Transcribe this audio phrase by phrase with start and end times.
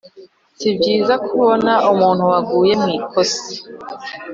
[0.59, 3.43] si byiza kubona umuntu waguye mu ikosa